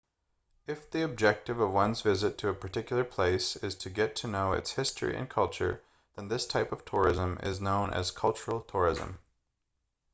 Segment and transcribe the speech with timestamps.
[0.65, 4.51] if the objective of one's visit to a particular place is to get to know
[4.51, 5.79] its history and culture
[6.15, 9.19] then this type of tourism is known as cultural tourism